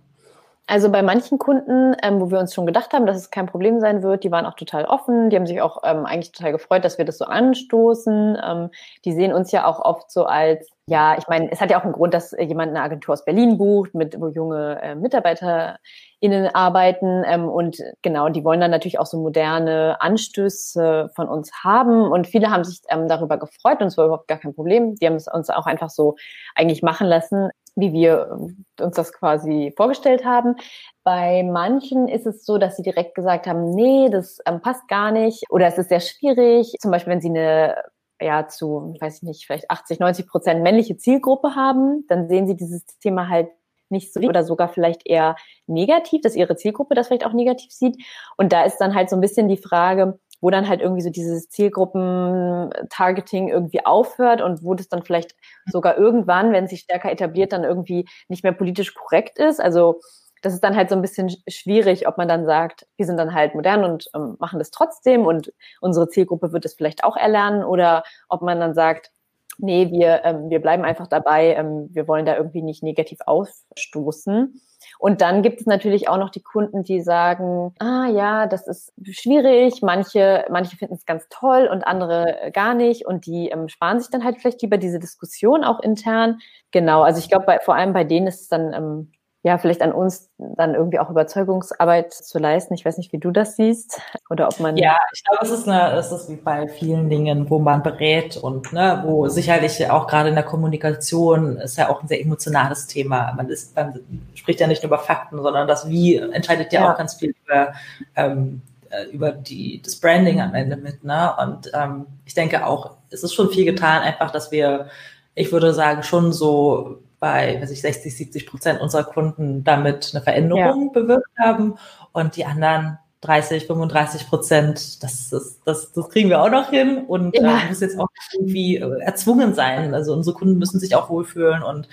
[0.68, 3.80] Also bei manchen Kunden, ähm, wo wir uns schon gedacht haben, dass es kein Problem
[3.80, 6.84] sein wird, die waren auch total offen, die haben sich auch ähm, eigentlich total gefreut,
[6.84, 8.38] dass wir das so anstoßen.
[8.44, 8.70] Ähm,
[9.06, 11.84] die sehen uns ja auch oft so als, ja, ich meine, es hat ja auch
[11.84, 17.24] einen Grund, dass jemand eine Agentur aus Berlin bucht, mit wo junge äh, MitarbeiterInnen arbeiten.
[17.28, 22.12] Ähm, und genau, die wollen dann natürlich auch so moderne Anstöße von uns haben.
[22.12, 24.96] Und viele haben sich ähm, darüber gefreut und es war überhaupt gar kein Problem.
[24.96, 26.16] Die haben es uns auch einfach so
[26.56, 28.38] eigentlich machen lassen wie wir
[28.80, 30.56] uns das quasi vorgestellt haben.
[31.04, 35.12] Bei manchen ist es so, dass sie direkt gesagt haben, nee, das ähm, passt gar
[35.12, 36.74] nicht oder es ist sehr schwierig.
[36.80, 37.76] Zum Beispiel, wenn sie eine
[38.22, 42.56] ja zu, weiß ich nicht, vielleicht 80, 90 Prozent männliche Zielgruppe haben, dann sehen sie
[42.56, 43.50] dieses Thema halt
[43.90, 45.36] nicht so oder sogar vielleicht eher
[45.68, 47.98] negativ, dass ihre Zielgruppe das vielleicht auch negativ sieht.
[48.38, 51.10] Und da ist dann halt so ein bisschen die Frage, wo dann halt irgendwie so
[51.10, 57.52] dieses Zielgruppen-Targeting irgendwie aufhört und wo das dann vielleicht sogar irgendwann, wenn sich stärker etabliert,
[57.52, 59.60] dann irgendwie nicht mehr politisch korrekt ist.
[59.60, 60.02] Also
[60.44, 63.34] das ist dann halt so ein bisschen schwierig, ob man dann sagt, wir sind dann
[63.34, 67.64] halt modern und ähm, machen das trotzdem und unsere Zielgruppe wird es vielleicht auch erlernen
[67.64, 69.10] oder ob man dann sagt,
[69.58, 74.62] nee, wir, ähm, wir bleiben einfach dabei, ähm, wir wollen da irgendwie nicht negativ ausstoßen.
[75.00, 78.94] Und dann gibt es natürlich auch noch die Kunden, die sagen, ah ja, das ist
[79.04, 84.00] schwierig, manche, manche finden es ganz toll und andere gar nicht und die ähm, sparen
[84.00, 86.40] sich dann halt vielleicht lieber diese Diskussion auch intern.
[86.72, 89.12] Genau, also ich glaube, vor allem bei denen ist es dann ähm,
[89.46, 92.74] ja, vielleicht an uns dann irgendwie auch Überzeugungsarbeit zu leisten.
[92.74, 94.76] Ich weiß nicht, wie du das siehst oder ob man.
[94.76, 98.38] Ja, ich glaube, es ist eine, es ist wie bei vielen Dingen, wo man berät
[98.38, 102.88] und ne, wo sicherlich auch gerade in der Kommunikation ist ja auch ein sehr emotionales
[102.88, 103.34] Thema.
[103.38, 104.00] Man ist, man
[104.34, 106.92] spricht ja nicht nur über Fakten, sondern das Wie entscheidet ja, ja.
[106.92, 107.74] auch ganz viel über,
[108.16, 111.32] ähm, äh, über die, das Branding am Ende mit, ne?
[111.40, 114.88] Und ähm, ich denke auch, es ist schon viel getan, einfach, dass wir,
[115.36, 120.24] ich würde sagen, schon so bei weiß ich, 60, 70 Prozent unserer Kunden damit eine
[120.24, 121.02] Veränderung ja.
[121.02, 121.76] bewirkt haben
[122.12, 127.06] und die anderen 30, 35 Prozent, das, das, das, das kriegen wir auch noch hin
[127.08, 127.60] und ja.
[127.60, 129.96] äh, muss jetzt auch irgendwie äh, erzwungen sein.
[129.96, 131.88] Also unsere Kunden müssen sich auch wohlfühlen und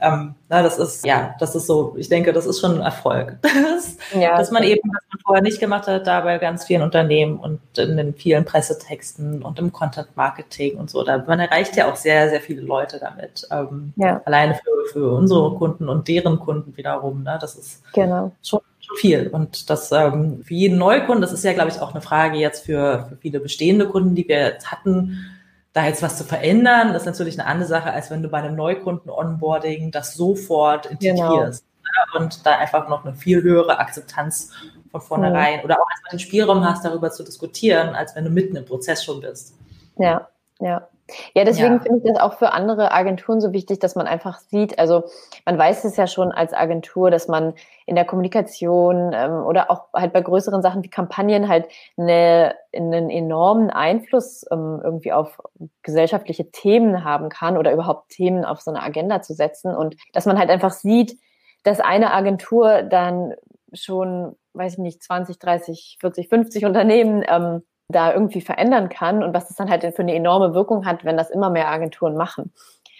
[0.00, 3.38] ähm, na, das ist, ja, das ist so, ich denke, das ist schon ein Erfolg.
[3.74, 6.82] Das, ja, dass man eben, was man vorher nicht gemacht hat, da bei ganz vielen
[6.82, 11.76] Unternehmen und in den vielen Pressetexten und im Content Marketing und so, da man erreicht
[11.76, 13.46] ja auch sehr, sehr viele Leute damit.
[13.50, 14.20] Ähm, ja.
[14.24, 17.22] Alleine für, für unsere Kunden und deren Kunden wiederum.
[17.22, 17.38] Ne?
[17.40, 18.32] Das ist genau.
[18.42, 18.60] schon
[18.96, 19.28] viel.
[19.28, 22.66] Und das ähm, für jeden Neukunden, das ist ja, glaube ich, auch eine Frage jetzt
[22.66, 25.33] für, für viele bestehende Kunden, die wir jetzt hatten,
[25.74, 28.54] da jetzt was zu verändern, ist natürlich eine andere Sache, als wenn du bei einem
[28.54, 32.24] Neukunden-Onboarding das sofort integrierst genau.
[32.24, 34.52] und da einfach noch eine viel höhere Akzeptanz
[34.92, 35.64] von vornherein mhm.
[35.64, 39.04] oder auch erstmal den Spielraum hast, darüber zu diskutieren, als wenn du mitten im Prozess
[39.04, 39.56] schon bist.
[39.98, 40.28] Ja,
[40.60, 40.88] ja.
[41.34, 41.80] Ja, deswegen ja.
[41.80, 45.04] finde ich das auch für andere Agenturen so wichtig, dass man einfach sieht, also
[45.44, 47.52] man weiß es ja schon als Agentur, dass man
[47.84, 51.66] in der Kommunikation ähm, oder auch halt bei größeren Sachen wie Kampagnen halt
[51.98, 55.42] eine, einen enormen Einfluss ähm, irgendwie auf
[55.82, 60.24] gesellschaftliche Themen haben kann oder überhaupt Themen auf so eine Agenda zu setzen und dass
[60.24, 61.18] man halt einfach sieht,
[61.64, 63.34] dass eine Agentur dann
[63.74, 69.34] schon, weiß ich nicht, 20, 30, 40, 50 Unternehmen ähm, da irgendwie verändern kann und
[69.34, 72.52] was das dann halt für eine enorme Wirkung hat, wenn das immer mehr Agenturen machen.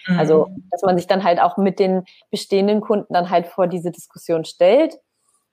[0.07, 0.19] Mhm.
[0.19, 3.91] Also, dass man sich dann halt auch mit den bestehenden Kunden dann halt vor diese
[3.91, 4.97] Diskussion stellt.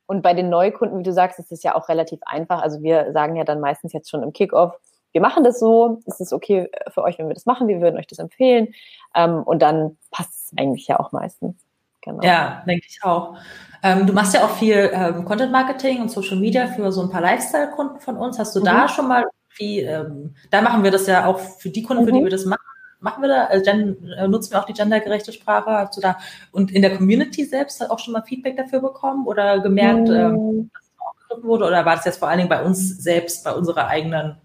[0.07, 2.61] Und bei den Neukunden, wie du sagst, ist es ja auch relativ einfach.
[2.61, 4.75] Also wir sagen ja dann meistens jetzt schon im Kickoff,
[5.12, 7.99] wir machen das so, ist es okay für euch, wenn wir das machen, wir würden
[7.99, 8.75] euch das empfehlen.
[9.14, 11.62] Ähm, und dann passt es eigentlich ja auch meistens.
[12.03, 12.23] Genau.
[12.23, 13.37] Ja, denke ich auch.
[13.83, 17.11] Ähm, du machst ja auch viel ähm, Content Marketing und Social Media für so ein
[17.11, 18.38] paar Lifestyle-Kunden von uns.
[18.38, 18.65] Hast du mhm.
[18.65, 19.25] da schon mal
[19.57, 22.07] wie, ähm, da machen wir das ja auch für die Kunden, mhm.
[22.07, 22.25] für die mhm.
[22.25, 22.62] wir das machen,
[23.01, 23.97] machen wir da, also gen,
[24.29, 25.71] nutzen wir auch die gendergerechte Sprache?
[25.71, 26.19] Hast du da
[26.53, 30.15] und in der Community selbst auch schon mal Feedback dafür bekommen oder gemerkt, mhm.
[30.15, 31.65] ähm, dass es aufgegriffen wurde?
[31.67, 34.37] Oder war das jetzt vor allen Dingen bei uns selbst, bei unserer eigenen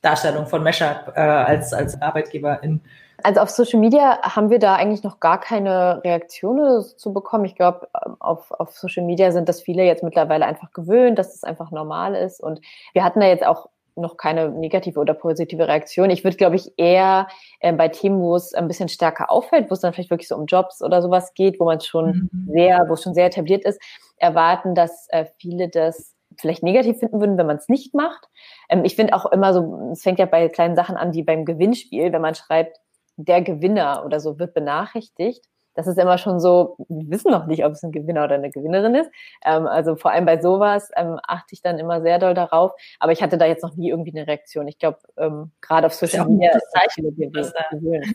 [0.00, 2.80] Darstellung von Meshup äh, als, als Arbeitgeberin?
[3.24, 7.44] Also auf Social Media haben wir da eigentlich noch gar keine Reaktionen zu bekommen.
[7.44, 11.34] Ich glaube, ähm, auf, auf Social Media sind das viele jetzt mittlerweile einfach gewöhnt, dass
[11.34, 12.40] es einfach normal ist.
[12.40, 12.60] Und
[12.92, 16.10] wir hatten da jetzt auch noch keine negative oder positive Reaktion.
[16.10, 17.28] Ich würde, glaube ich, eher
[17.60, 20.36] äh, bei Themen, wo es ein bisschen stärker auffällt, wo es dann vielleicht wirklich so
[20.36, 22.50] um Jobs oder sowas geht, wo man schon mhm.
[22.52, 23.80] sehr, wo es schon sehr etabliert ist,
[24.16, 28.28] erwarten, dass äh, viele das vielleicht negativ finden würden, wenn man es nicht macht.
[28.68, 31.44] Ähm, ich finde auch immer so, es fängt ja bei kleinen Sachen an, wie beim
[31.44, 32.78] Gewinnspiel, wenn man schreibt,
[33.24, 35.44] der Gewinner oder so wird benachrichtigt.
[35.74, 38.50] Das ist immer schon so, wir wissen noch nicht, ob es ein Gewinner oder eine
[38.50, 39.10] Gewinnerin ist.
[39.44, 42.72] Ähm, also vor allem bei sowas ähm, achte ich dann immer sehr doll darauf.
[43.00, 44.68] Aber ich hatte da jetzt noch nie irgendwie eine Reaktion.
[44.68, 47.54] Ich glaube, ähm, gerade auf Social Media ist Zeichen gewöhnt.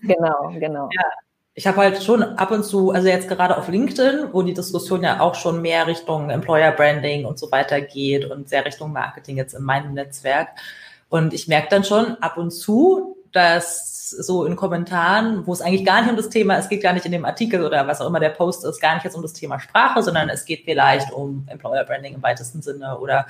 [0.03, 0.89] Genau, genau.
[0.93, 1.03] Ja.
[1.55, 5.01] Ich habe halt schon ab und zu, also jetzt gerade auf LinkedIn, wo die Diskussion
[5.01, 9.37] ja auch schon mehr Richtung Employer Branding und so weiter geht und sehr Richtung Marketing
[9.37, 10.49] jetzt in meinem Netzwerk.
[11.09, 15.85] Und ich merke dann schon ab und zu, dass so in Kommentaren, wo es eigentlich
[15.85, 18.07] gar nicht um das Thema, es geht gar nicht in dem Artikel oder was auch
[18.07, 21.11] immer der Post ist, gar nicht jetzt um das Thema Sprache, sondern es geht vielleicht
[21.11, 23.27] um Employer Branding im weitesten Sinne oder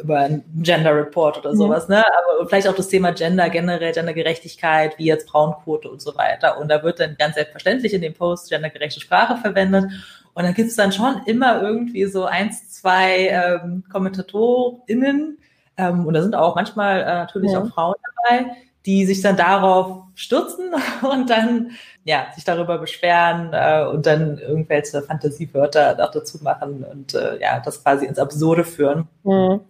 [0.00, 1.96] über ein Gender Report oder sowas, ja.
[1.96, 2.04] ne?
[2.06, 6.58] Aber vielleicht auch das Thema Gender generell, Gendergerechtigkeit, wie jetzt Frauenquote und so weiter.
[6.58, 9.90] Und da wird dann ganz selbstverständlich in dem Post gendergerechte Sprache verwendet.
[10.34, 15.38] Und dann gibt es dann schon immer irgendwie so eins, zwei ähm, KommentatorInnen,
[15.76, 17.60] ähm, und da sind auch manchmal äh, natürlich ja.
[17.60, 17.94] auch Frauen
[18.28, 20.72] dabei, die sich dann darauf stürzen
[21.10, 21.72] und dann
[22.04, 27.60] ja sich darüber beschweren äh, und dann irgendwelche Fantasiewörter noch dazu machen und äh, ja
[27.60, 29.08] das quasi ins Absurde führen.
[29.22, 29.60] Mhm.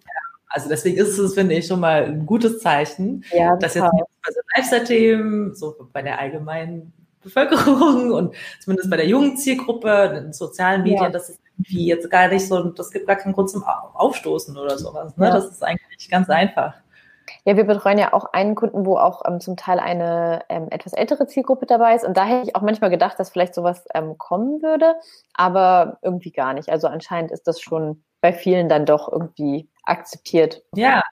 [0.49, 4.33] Also deswegen ist es, finde ich, schon mal ein gutes Zeichen, ja, dass jetzt bei
[4.33, 10.83] so Lifestyle-Themen, so bei der allgemeinen Bevölkerung und zumindest bei der jungen Zielgruppe, in sozialen
[10.83, 11.11] Medien, ja.
[11.11, 14.79] das ist irgendwie jetzt gar nicht so, das gibt gar keinen Grund zum Aufstoßen oder
[14.79, 15.17] sowas.
[15.17, 15.27] Ne?
[15.27, 15.35] Ja.
[15.35, 16.75] Das ist eigentlich ganz einfach.
[17.45, 20.93] Ja, wir betreuen ja auch einen Kunden, wo auch ähm, zum Teil eine ähm, etwas
[20.93, 22.05] ältere Zielgruppe dabei ist.
[22.05, 24.95] Und da hätte ich auch manchmal gedacht, dass vielleicht sowas ähm, kommen würde,
[25.35, 26.69] aber irgendwie gar nicht.
[26.69, 30.63] Also anscheinend ist das schon bei vielen dann doch irgendwie akzeptiert.
[30.75, 31.03] Ja.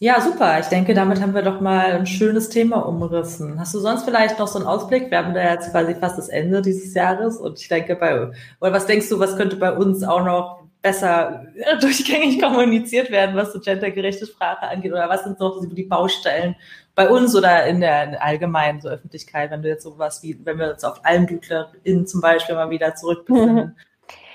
[0.00, 0.60] Ja, super.
[0.60, 3.58] Ich denke, damit haben wir doch mal ein schönes Thema umrissen.
[3.58, 5.10] Hast du sonst vielleicht noch so einen Ausblick?
[5.10, 8.72] Wir haben da jetzt quasi fast das Ende dieses Jahres und ich denke bei, oder
[8.72, 11.46] was denkst du, was könnte bei uns auch noch besser
[11.80, 14.92] durchgängig kommuniziert werden, was so gendergerechte Sprache angeht?
[14.92, 16.56] Oder was sind noch die Baustellen
[16.94, 20.70] bei uns oder in der allgemeinen so Öffentlichkeit, wenn du jetzt sowas wie, wenn wir
[20.70, 23.76] uns auf AlmdütlerInnen zum Beispiel mal wieder zurückbesinnen?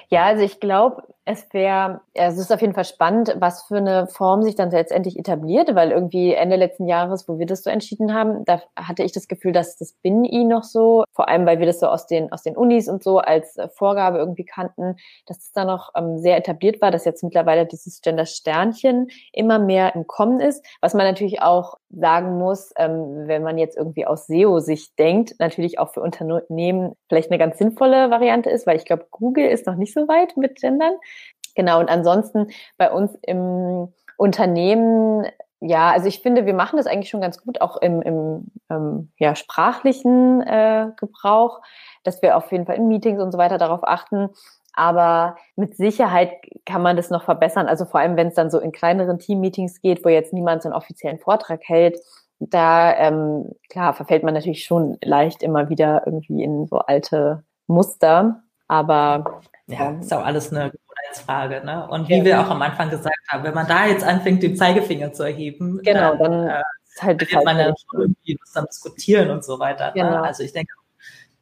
[0.10, 3.78] Ja, also ich glaube, es wäre, also es ist auf jeden Fall spannend, was für
[3.78, 7.70] eine Form sich dann letztendlich etabliert, weil irgendwie Ende letzten Jahres, wo wir das so
[7.70, 11.60] entschieden haben, da hatte ich das Gefühl, dass das BIN-I noch so, vor allem weil
[11.60, 14.96] wir das so aus den, aus den Unis und so als Vorgabe irgendwie kannten,
[15.28, 19.94] dass es da noch ähm, sehr etabliert war, dass jetzt mittlerweile dieses Gender-Sternchen immer mehr
[19.94, 24.28] im Kommen ist, was man natürlich auch sagen muss, ähm, wenn man jetzt irgendwie aus
[24.28, 29.08] SEO-Sicht denkt, natürlich auch für Unternehmen vielleicht eine ganz sinnvolle Variante ist, weil ich glaube,
[29.12, 30.94] Google ist noch nicht so weit mit Gendern.
[31.60, 35.26] Genau, und ansonsten bei uns im Unternehmen,
[35.60, 39.12] ja, also ich finde, wir machen das eigentlich schon ganz gut, auch im, im ähm,
[39.17, 41.60] ja, sprachlichen äh, Gebrauch,
[42.06, 44.30] dass wir auf jeden Fall in Meetings und so weiter darauf achten.
[44.72, 46.32] Aber mit Sicherheit
[46.65, 47.67] kann man das noch verbessern.
[47.67, 50.69] Also vor allem, wenn es dann so in kleineren Team-Meetings geht, wo jetzt niemand so
[50.69, 52.00] einen offiziellen Vortrag hält,
[52.39, 58.43] da ähm, klar verfällt man natürlich schon leicht immer wieder irgendwie in so alte Muster.
[58.69, 60.72] Aber ja, ist auch alles eine
[61.10, 61.65] Gewohnheitsfrage.
[61.65, 61.88] Ne?
[61.89, 62.24] Und wie ja.
[62.24, 65.80] wir auch am Anfang gesagt haben, wenn man da jetzt anfängt, den Zeigefinger zu erheben,
[65.84, 69.43] genau, dann, dann äh, ist halt die man ja schon irgendwie was dann diskutieren und
[69.43, 69.88] so weiter.
[69.88, 69.93] Ne?
[69.95, 70.10] Genau.
[70.10, 70.24] Ne?
[70.24, 70.74] Also ich denke,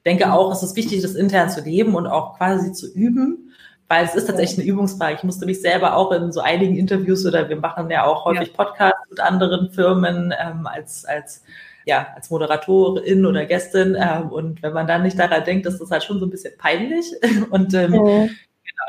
[0.05, 3.53] denke auch, es ist wichtig, das intern zu leben und auch quasi zu üben,
[3.87, 5.15] weil es ist tatsächlich eine Übungsfrage.
[5.15, 8.49] Ich musste mich selber auch in so einigen Interviews oder wir machen ja auch häufig
[8.49, 8.53] ja.
[8.53, 11.43] Podcasts mit anderen Firmen ähm, als, als
[11.85, 13.95] ja, als Moderatorin oder Gästin.
[13.97, 16.57] Ähm, und wenn man dann nicht daran denkt, ist das halt schon so ein bisschen
[16.57, 17.13] peinlich.
[17.49, 18.29] Und ähm, mhm.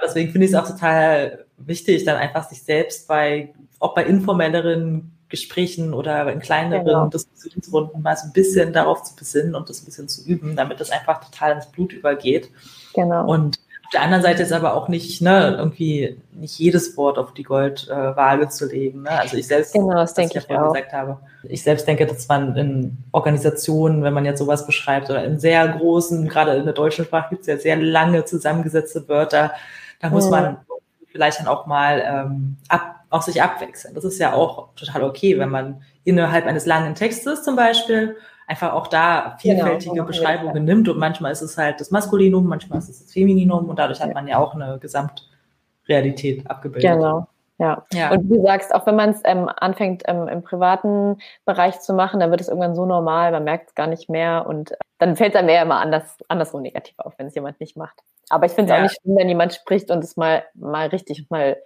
[0.03, 5.13] Deswegen finde ich es auch total wichtig, dann einfach sich selbst bei, auch bei informelleren
[5.29, 7.07] Gesprächen oder in kleineren genau.
[7.09, 10.81] Diskussionsrunden mal so ein bisschen darauf zu besinnen und das ein bisschen zu üben, damit
[10.81, 12.51] das einfach total ins Blut übergeht.
[12.95, 13.31] Genau.
[13.31, 13.59] Und
[13.89, 17.43] auf der anderen Seite ist aber auch nicht, ne, irgendwie nicht jedes Wort auf die
[17.43, 19.05] Goldwaage äh, zu legen.
[19.05, 19.11] Ne?
[19.11, 22.55] Also ich selbst, genau, das denke ich, ja gesagt habe, ich selbst denke, dass man
[22.57, 27.07] in Organisationen, wenn man jetzt sowas beschreibt, oder in sehr großen, gerade in der deutschen
[27.07, 29.53] Sprache gibt es ja sehr lange zusammengesetzte Wörter,
[30.01, 30.59] da muss man
[31.07, 33.95] vielleicht dann auch mal ähm, ab, auch sich abwechseln.
[33.95, 38.73] Das ist ja auch total okay, wenn man innerhalb eines langen Textes zum Beispiel einfach
[38.73, 40.89] auch da vielfältige genau, Beschreibungen nimmt.
[40.89, 44.15] Und manchmal ist es halt das Maskulinum, manchmal ist es das Femininum und dadurch hat
[44.15, 46.93] man ja auch eine Gesamtrealität abgebildet.
[46.93, 47.29] Genau.
[47.59, 47.85] Ja.
[47.93, 48.13] ja.
[48.13, 52.21] Und du sagst, auch wenn man es ähm, anfängt ähm, im privaten Bereich zu machen,
[52.21, 55.17] dann wird es irgendwann so normal, man merkt es gar nicht mehr und äh, dann
[55.17, 58.01] fällt es einem eher immer anders, andersrum negativ auf, wenn es jemand nicht macht.
[58.31, 58.79] Aber ich finde es ja.
[58.79, 61.57] auch nicht schlimm, wenn jemand spricht und es mal, mal richtig und mal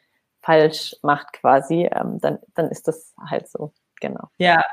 [0.40, 4.28] falsch macht quasi, ähm, dann, dann ist das halt so, genau.
[4.38, 4.64] Ja,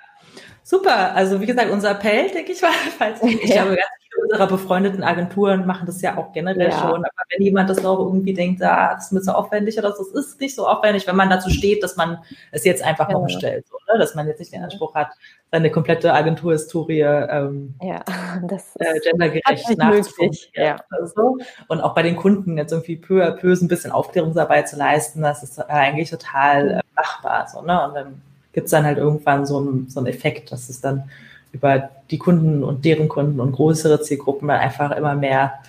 [0.63, 1.15] super.
[1.15, 3.63] Also wie gesagt, unser Appell, denke ich mal, falls ich ja.
[3.63, 3.89] glaube, ganz
[4.23, 6.79] unserer befreundeten Agenturen machen das ja auch generell ja.
[6.79, 7.05] schon.
[7.05, 9.99] Aber wenn jemand das noch irgendwie denkt, ah, das ist mir so aufwendig oder das
[9.99, 12.17] ist nicht so aufwendig, wenn man dazu steht, dass man
[12.51, 13.17] es jetzt einfach ja.
[13.17, 13.99] umstellt, so, ne?
[13.99, 15.09] dass man jetzt nicht den Anspruch hat,
[15.51, 18.03] seine komplette Agenturhistorie ähm, ja,
[18.47, 20.51] das äh, gendergerecht nachzuvollziehen.
[20.53, 20.77] Ja.
[20.89, 24.67] Also, und auch bei den Kunden jetzt irgendwie peu à peu so ein bisschen Aufklärungsarbeit
[24.67, 27.47] zu leisten, das ist eigentlich total äh, machbar.
[27.47, 27.87] So, ne?
[27.87, 28.21] Und dann
[28.53, 31.09] gibt es dann halt irgendwann so einen, so einen Effekt, dass es dann
[31.51, 35.59] über die Kunden und deren Kunden und größere Zielgruppen dann einfach immer mehr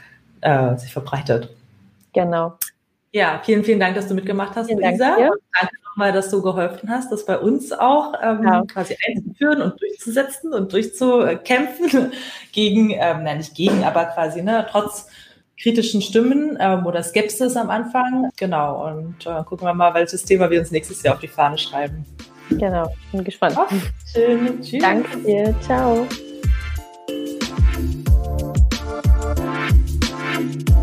[0.41, 1.51] äh, sich verbreitet.
[2.13, 2.55] Genau.
[3.13, 5.17] Ja, vielen, vielen Dank, dass du mitgemacht hast, vielen Lisa.
[5.17, 8.63] Dank danke nochmal, dass du geholfen hast, das bei uns auch ähm, ja.
[8.67, 12.13] quasi einzuführen und durchzusetzen und durchzukämpfen
[12.53, 15.09] gegen, ähm, nein, nicht gegen, aber quasi, ne, trotz
[15.61, 18.31] kritischen Stimmen ähm, oder Skepsis am Anfang.
[18.39, 18.87] Genau.
[18.89, 22.07] Und äh, gucken wir mal, welches Thema wir uns nächstes Jahr auf die Fahne schreiben.
[22.51, 23.57] Genau, bin gespannt.
[23.59, 23.67] Oh,
[24.13, 24.61] schön.
[24.61, 24.83] Tschüss.
[24.83, 25.55] Danke dir.
[25.61, 26.07] Ciao.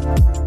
[0.07, 0.37] Thank